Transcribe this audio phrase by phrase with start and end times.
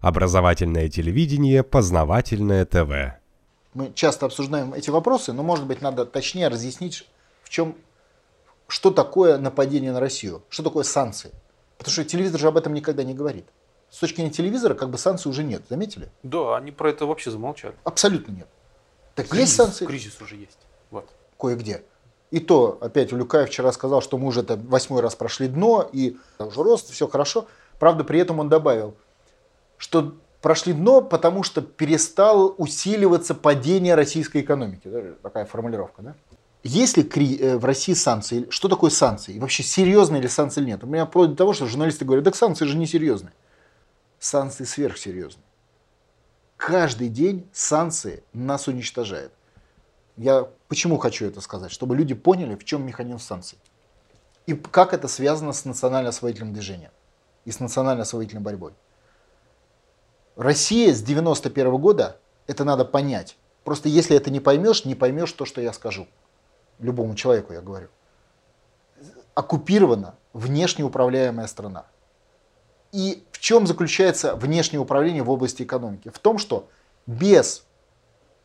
[0.00, 3.18] Образовательное телевидение, познавательное ТВ.
[3.74, 7.06] Мы часто обсуждаем эти вопросы, но, может быть, надо точнее разъяснить,
[7.42, 7.74] в чем,
[8.68, 11.32] что такое нападение на Россию, что такое санкции.
[11.78, 13.46] Потому что телевизор же об этом никогда не говорит.
[13.90, 16.10] С точки зрения телевизора, как бы санкций уже нет, заметили?
[16.22, 17.74] Да, они про это вообще замолчали.
[17.84, 18.48] Абсолютно нет.
[19.16, 19.86] Так кризис, есть санкции?
[19.86, 20.58] Кризис уже есть.
[20.90, 21.08] Вот.
[21.40, 21.82] Кое-где.
[22.30, 26.18] И то, опять, Улюкаев вчера сказал, что мы уже это восьмой раз прошли дно, и
[26.38, 27.46] уже рост, все хорошо.
[27.78, 28.94] Правда, при этом он добавил,
[29.78, 34.90] что прошли дно, потому что перестало усиливаться падение российской экономики.
[35.22, 36.14] Такая формулировка, да?
[36.64, 38.46] Есть ли э, в России санкции?
[38.50, 39.34] Что такое санкции?
[39.34, 40.84] И вообще серьезные ли санкции или нет?
[40.84, 43.32] У меня вплоть до того, что журналисты говорят, так санкции же не серьезные.
[44.18, 45.44] Санкции сверхсерьезные.
[46.56, 49.32] Каждый день санкции нас уничтожают.
[50.16, 51.70] Я почему хочу это сказать?
[51.70, 53.58] Чтобы люди поняли, в чем механизм санкций.
[54.46, 56.90] И как это связано с национально-освоительным движением
[57.44, 58.72] и с национально-освоительной борьбой.
[60.38, 63.36] Россия с 91 -го года, это надо понять.
[63.64, 66.06] Просто если это не поймешь, не поймешь то, что я скажу.
[66.78, 67.88] Любому человеку я говорю.
[69.34, 71.86] Оккупирована внешне управляемая страна.
[72.92, 76.08] И в чем заключается внешнее управление в области экономики?
[76.08, 76.68] В том, что
[77.06, 77.64] без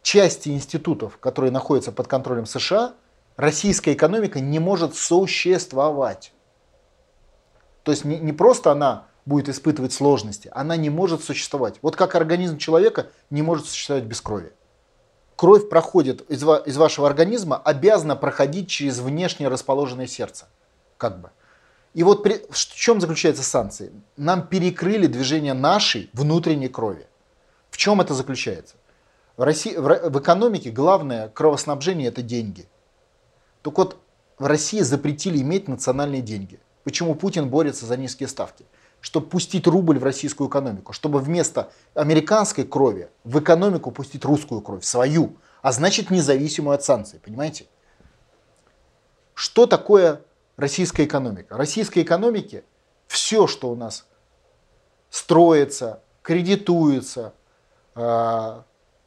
[0.02, 2.94] части институтов, которые находятся под контролем США,
[3.36, 6.34] российская экономика не может существовать.
[7.84, 11.76] То есть не, не просто она будет испытывать сложности, она не может существовать.
[11.82, 14.52] Вот как организм человека не может существовать без крови.
[15.36, 20.48] Кровь проходит из, из вашего организма, обязана проходить через внешне расположенное сердце.
[20.98, 21.32] Как бы.
[21.94, 23.92] И вот при, в чем заключается санкции?
[24.18, 27.08] Нам перекрыли движение нашей внутренней крови.
[27.70, 28.76] В чем это заключается?
[29.38, 32.68] В, России, в, в экономике главное кровоснабжение это деньги.
[33.64, 33.98] Так вот,
[34.38, 36.60] в России запретили иметь национальные деньги.
[36.84, 38.66] Почему Путин борется за низкие ставки?
[39.04, 44.86] Чтобы пустить рубль в российскую экономику, чтобы вместо американской крови в экономику пустить русскую кровь,
[44.86, 47.66] свою, а значит независимую от санкций, понимаете?
[49.34, 50.22] Что такое
[50.56, 51.58] российская экономика?
[51.58, 52.64] Российской экономике
[53.08, 54.06] все, что у нас
[55.10, 57.34] строится, кредитуется,
[57.96, 58.64] а,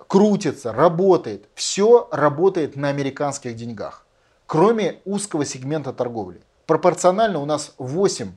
[0.07, 4.05] крутится, работает, все работает на американских деньгах,
[4.47, 6.43] кроме узкого сегмента торговли.
[6.67, 8.31] Пропорционально у нас 8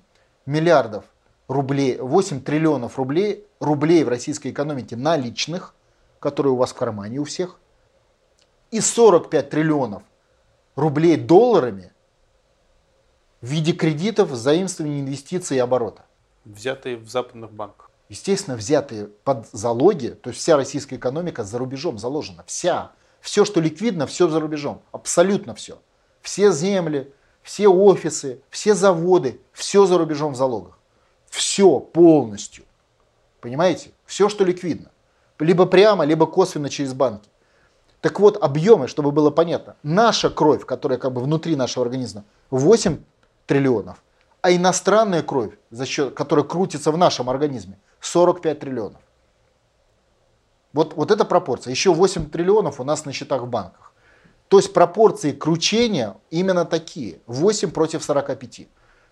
[0.46, 1.04] миллиардов
[1.50, 5.76] рублей, 8 триллионов рублей, рублей в российской экономике наличных,
[6.20, 7.60] которые у вас в кармане у всех,
[8.72, 10.04] и 45 триллионов
[10.78, 11.92] рублей долларами
[13.42, 16.06] в виде кредитов, заимствований, инвестиций и оборота.
[16.46, 21.98] Взятые в западных банках естественно, взятые под залоги, то есть вся российская экономика за рубежом
[21.98, 22.92] заложена, вся.
[23.22, 25.80] Все, что ликвидно, все за рубежом, абсолютно все.
[26.22, 30.79] Все земли, все офисы, все заводы, все за рубежом в залогах.
[31.30, 32.66] Все полностью.
[33.42, 33.92] Понимаете?
[34.06, 34.92] Все, что ликвидно.
[35.40, 37.30] Либо прямо, либо косвенно через банки.
[38.02, 39.76] Так вот, объемы, чтобы было понятно.
[39.84, 42.98] Наша кровь, которая как бы внутри нашего организма, 8
[43.46, 44.02] триллионов,
[44.42, 49.02] а иностранная кровь, за счет, которая крутится в нашем организме, 45 триллионов.
[50.72, 51.72] Вот, вот эта пропорция.
[51.72, 53.94] Еще 8 триллионов у нас на счетах в банках.
[54.48, 57.20] То есть пропорции кручения именно такие.
[57.28, 58.68] 8 против 45.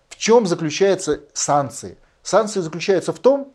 [0.08, 1.98] В чем заключаются санкции?
[2.28, 3.54] Санкции заключаются в том,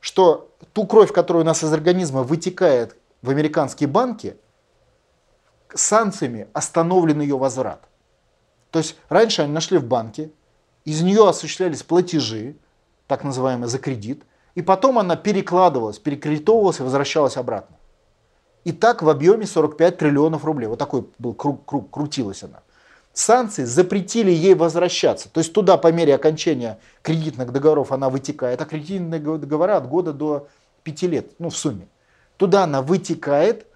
[0.00, 4.38] что ту кровь, которая у нас из организма вытекает в американские банки,
[5.74, 7.86] санкциями остановлен ее возврат.
[8.70, 10.30] То есть раньше они нашли в банке,
[10.86, 12.56] из нее осуществлялись платежи,
[13.08, 17.76] так называемые за кредит, и потом она перекладывалась, перекредитовывалась и возвращалась обратно.
[18.64, 20.68] И так в объеме 45 триллионов рублей.
[20.68, 22.62] Вот такой был круг, круг крутилась она.
[23.12, 25.28] Санкции запретили ей возвращаться.
[25.28, 30.12] То есть туда по мере окончания кредитных договоров она вытекает, а кредитные договора от года
[30.12, 30.48] до
[30.84, 31.88] 5 лет, ну в сумме.
[32.36, 33.66] Туда она вытекает,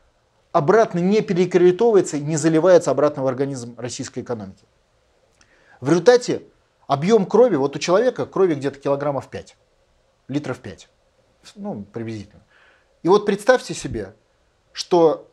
[0.53, 4.65] обратно не перекредитовывается и не заливается обратно в организм российской экономики.
[5.81, 6.43] В результате
[6.87, 9.57] объем крови, вот у человека крови где-то килограммов 5
[10.29, 10.89] литров 5.
[11.57, 12.43] Ну, приблизительно.
[13.03, 14.15] И вот представьте себе,
[14.73, 15.29] что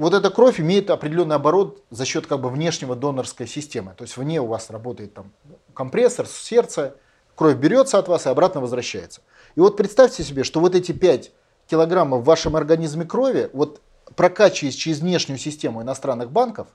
[0.00, 3.92] вот эта кровь имеет определенный оборот за счет как бы внешнего донорской системы.
[3.94, 5.30] То есть вне у вас работает там
[5.74, 6.96] компрессор, сердце,
[7.34, 9.20] кровь берется от вас и обратно возвращается.
[9.56, 11.32] И вот представьте себе, что вот эти 5
[11.66, 13.82] килограммов в вашем организме крови, вот
[14.16, 16.68] прокачиваясь через внешнюю систему иностранных банков,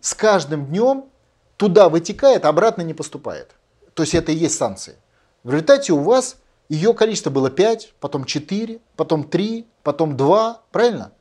[0.00, 1.04] с каждым днем
[1.58, 3.54] туда вытекает, а обратно не поступает.
[3.92, 4.96] То есть это и есть санкции.
[5.44, 6.38] В результате у вас
[6.70, 11.12] ее количество было 5, потом 4, потом 3, потом 2, правильно?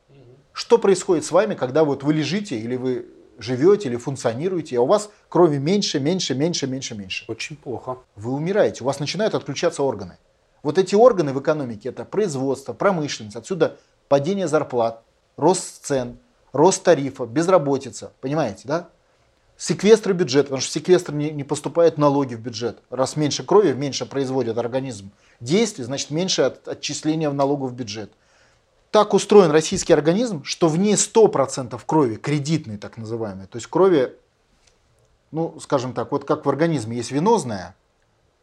[0.56, 3.08] Что происходит с вами, когда вот вы лежите или вы
[3.38, 7.26] живете или функционируете, а у вас крови меньше, меньше, меньше, меньше, меньше?
[7.28, 7.98] Очень плохо.
[8.16, 10.18] Вы умираете, у вас начинают отключаться органы.
[10.64, 15.04] Вот эти органы в экономике это производство, промышленность, отсюда падение зарплат,
[15.36, 16.20] рост цен,
[16.54, 18.88] рост тарифов, безработица, понимаете, да?
[19.58, 22.80] Секвестры бюджета, потому что секвестр не, не поступает налоги в бюджет.
[22.90, 25.12] Раз меньше крови, меньше производит организм
[25.42, 28.10] действий, значит меньше от, отчисления в налогов в бюджет.
[28.96, 34.16] Так устроен российский организм, что в ней 100% крови, кредитной так называемой, то есть крови,
[35.32, 37.76] ну скажем так, вот как в организме есть венозная,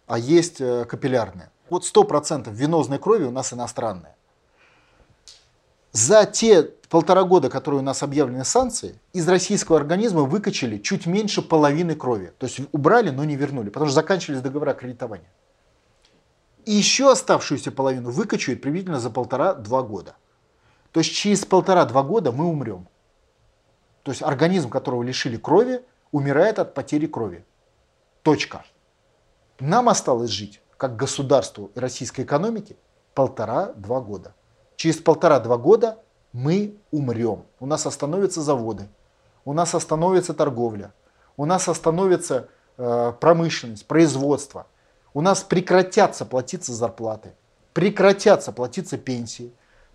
[0.06, 1.50] а есть э, капиллярная.
[1.70, 4.14] Вот 100% венозной крови у нас иностранная.
[5.92, 11.40] За те полтора года, которые у нас объявлены санкции, из российского организма выкачали чуть меньше
[11.40, 12.34] половины крови.
[12.36, 15.30] То есть убрали, но не вернули, потому что заканчивались договора кредитования.
[16.66, 20.14] И еще оставшуюся половину выкачивают приблизительно за полтора-два года.
[20.92, 22.86] То есть через полтора-два года мы умрем.
[24.02, 27.44] То есть организм, которого лишили крови, умирает от потери крови.
[28.22, 28.64] Точка.
[29.58, 32.76] Нам осталось жить, как государству и российской экономике,
[33.14, 34.34] полтора-два года.
[34.76, 35.98] Через полтора-два года
[36.32, 37.44] мы умрем.
[37.60, 38.88] У нас остановятся заводы,
[39.44, 40.92] у нас остановится торговля,
[41.36, 44.66] у нас остановится э, промышленность, производство,
[45.14, 47.34] у нас прекратятся платиться зарплаты,
[47.72, 49.52] прекратятся платиться пенсии,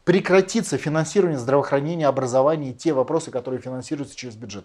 [0.08, 4.64] прекратится финансирование здравоохранения, образования и те вопросы, которые финансируются через бюджет.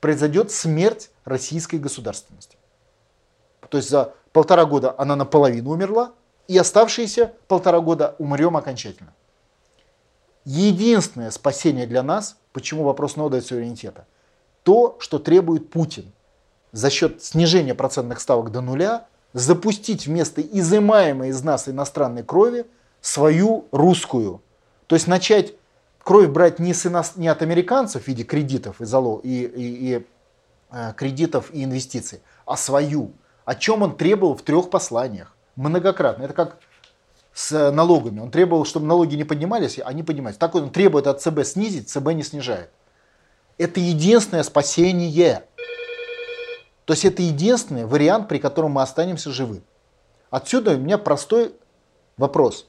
[0.00, 2.56] Произойдет смерть российской государственности.
[3.68, 6.12] То есть за полтора года она наполовину умерла,
[6.46, 9.12] и оставшиеся полтора года умрем окончательно
[10.44, 14.06] единственное спасение для нас, почему вопрос нода и суверенитета,
[14.62, 16.12] то, что требует Путин
[16.70, 22.66] за счет снижения процентных ставок до нуля, запустить вместо изымаемой из нас иностранной крови
[23.00, 24.40] свою русскую.
[24.86, 25.54] То есть начать
[26.02, 27.02] кровь брать не, с ино...
[27.16, 30.06] не от американцев в виде кредитов и, залог, и, и, и
[30.70, 33.12] э, кредитов и инвестиций, а свою.
[33.44, 35.34] О чем он требовал в трех посланиях.
[35.56, 36.24] Многократно.
[36.24, 36.58] Это как
[37.32, 38.20] с налогами.
[38.20, 40.36] Он требовал, чтобы налоги не поднимались, а не поднимались.
[40.36, 42.70] Так он требует от ЦБ снизить, ЦБ не снижает.
[43.58, 45.44] Это единственное спасение.
[46.84, 49.62] То есть это единственный вариант, при котором мы останемся живы.
[50.30, 51.54] Отсюда у меня простой
[52.16, 52.68] вопрос.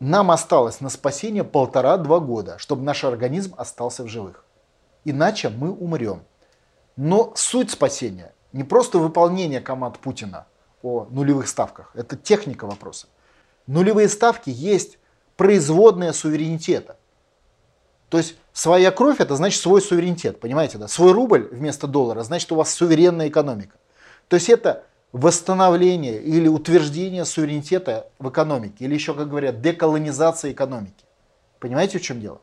[0.00, 4.44] Нам осталось на спасение полтора-два года, чтобы наш организм остался в живых.
[5.04, 6.22] Иначе мы умрем.
[6.96, 10.46] Но суть спасения не просто выполнение команд Путина–
[10.84, 11.90] о нулевых ставках.
[11.94, 13.08] Это техника вопроса.
[13.66, 14.98] Нулевые ставки есть
[15.36, 16.98] производная суверенитета.
[18.10, 20.86] То есть своя кровь это значит свой суверенитет, понимаете, да?
[20.86, 23.76] Свой рубль вместо доллара значит у вас суверенная экономика.
[24.28, 31.04] То есть это восстановление или утверждение суверенитета в экономике, или еще, как говорят, деколонизация экономики.
[31.60, 32.40] Понимаете, в чем дело?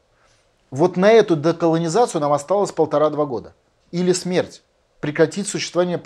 [0.71, 3.53] Вот на эту деколонизацию нам осталось полтора-два года.
[3.91, 4.63] Или смерть.
[5.01, 6.01] Прекратить существование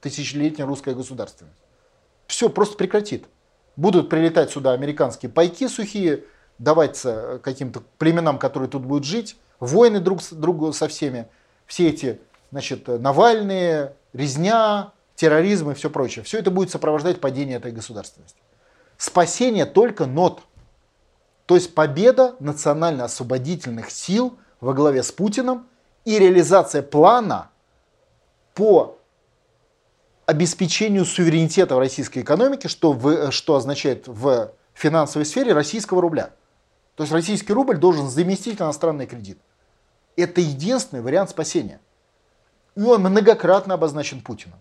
[0.00, 1.60] тысячелетней русской государственности
[2.26, 3.26] все просто прекратит.
[3.76, 6.24] Будут прилетать сюда американские пайки сухие,
[6.58, 11.28] даваться каким-то племенам, которые тут будут жить, войны друг с другом со всеми,
[11.66, 12.20] все эти
[12.50, 16.24] значит, Навальные, резня, терроризм и все прочее.
[16.24, 18.38] Все это будет сопровождать падение этой государственности.
[18.96, 20.42] Спасение только нот.
[21.46, 25.66] То есть победа национально-освободительных сил во главе с Путиным
[26.04, 27.50] и реализация плана
[28.54, 28.96] по
[30.26, 36.30] обеспечению суверенитета в российской экономике, что, в, что означает в финансовой сфере российского рубля.
[36.94, 39.38] То есть российский рубль должен заместить иностранный кредит.
[40.16, 41.80] Это единственный вариант спасения.
[42.76, 44.58] И он многократно обозначен Путиным.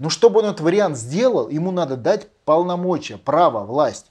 [0.00, 4.10] Но чтобы он этот вариант сделал, ему надо дать полномочия, право, власть.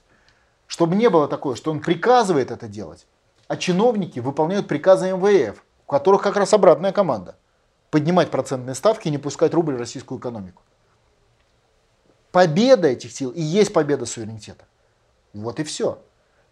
[0.66, 3.06] Чтобы не было такое, что он приказывает это делать,
[3.46, 7.36] а чиновники выполняют приказы МВФ, у которых как раз обратная команда.
[7.90, 10.62] Поднимать процентные ставки и не пускать рубль в российскую экономику
[12.32, 14.64] победа этих сил и есть победа суверенитета.
[15.32, 16.02] Вот и все.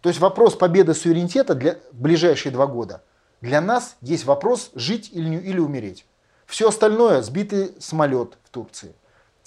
[0.01, 3.03] То есть вопрос победы суверенитета для ближайшие два года
[3.41, 6.05] для нас есть вопрос жить или, или умереть.
[6.45, 8.93] Все остальное, сбитый самолет в Турции,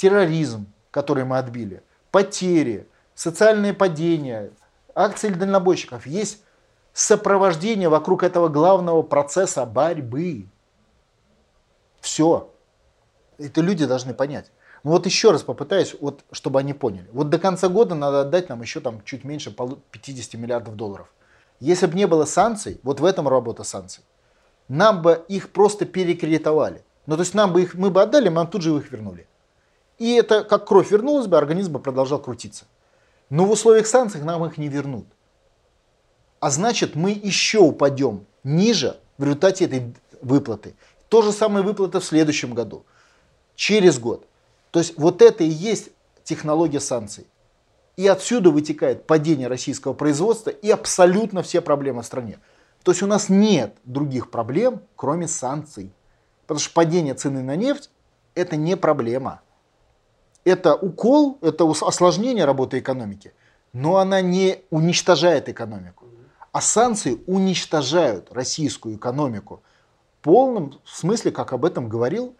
[0.02, 4.50] терроризм, который мы отбили, потери, социальные падения,
[4.97, 6.42] акции дальнобойщиков, есть
[6.92, 10.49] сопровождение вокруг этого главного процесса борьбы.
[12.00, 12.50] Все.
[13.38, 14.50] Это люди должны понять.
[14.82, 17.09] Ну вот еще раз попытаюсь, вот, чтобы они поняли.
[17.12, 19.54] Вот до конца года надо отдать нам еще там чуть меньше
[19.92, 21.14] 50 миллиардов долларов.
[21.61, 24.02] Если бы не было санкций, вот в этом работа санкций,
[24.66, 26.82] нам бы их просто перекредитовали.
[27.06, 29.28] Ну то есть нам бы их, мы бы отдали, нам тут же их вернули.
[30.02, 32.64] И это как кровь вернулась бы, организм бы продолжал крутиться.
[33.30, 35.06] Но в условиях санкций нам их не вернут.
[36.40, 40.75] А значит мы еще упадем ниже в результате этой выплаты.
[41.09, 42.85] То же самое выплата в следующем году.
[43.54, 44.26] Через год.
[44.73, 45.90] То есть вот это и есть
[46.25, 47.28] технология санкций.
[47.97, 52.40] И отсюда вытекает падение российского производства и абсолютно все проблемы в стране.
[52.82, 55.92] То есть у нас нет других проблем, кроме санкций.
[56.40, 57.88] Потому что падение цены на нефть–
[58.35, 59.42] это не проблема.
[60.44, 63.32] Это укол, это осложнение работы экономики,
[63.72, 66.06] но она не уничтожает экономику.
[66.50, 69.62] А санкции уничтожают российскую экономику.
[70.20, 72.34] В полном смысле, как об этом говорил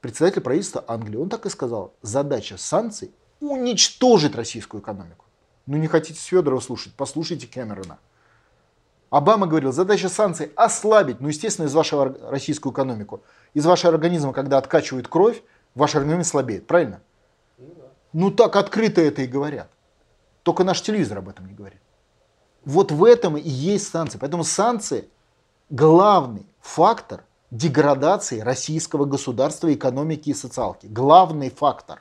[0.00, 1.16] председатель правительства Англии.
[1.16, 3.10] Он так и сказал, задача санкций–
[3.40, 5.24] уничтожить российскую экономику.
[5.66, 7.98] Ну не хотите с Федорова слушать, послушайте Кэмерона.
[9.10, 13.22] Обама говорил, задача санкций ослабить, ну, естественно, из вашего российскую экономику.
[13.54, 15.42] Из вашего организма, когда откачивают кровь,
[15.74, 17.00] ваш организм слабеет, правильно?
[18.18, 19.68] Ну, так открыто это и говорят.
[20.42, 21.82] Только наш телевизор об этом не говорит.
[22.64, 24.16] Вот в этом и есть санкции.
[24.16, 25.10] Поэтому санкции
[25.68, 30.86] главный фактор деградации российского государства, экономики и социалки.
[30.86, 32.00] Главный фактор.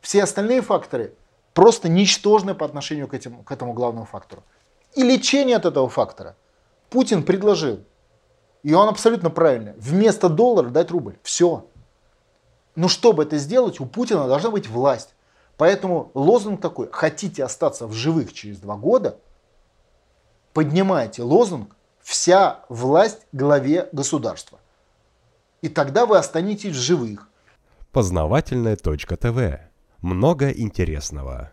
[0.00, 1.12] Все остальные факторы
[1.52, 4.42] просто ничтожны по отношению к, этим, к этому главному фактору
[4.94, 6.36] и лечение от этого фактора.
[6.88, 7.80] Путин предложил,
[8.62, 11.18] и он абсолютно правильно, вместо доллара дать рубль.
[11.22, 11.66] Все.
[12.74, 15.14] Но чтобы это сделать, у Путина должна быть власть.
[15.56, 19.18] Поэтому лозунг такой, хотите остаться в живых через два года,
[20.52, 24.58] поднимайте лозунг «Вся власть главе государства».
[25.60, 27.28] И тогда вы останетесь в живых.
[27.92, 29.60] Познавательная точка ТВ.
[30.00, 31.52] Много интересного.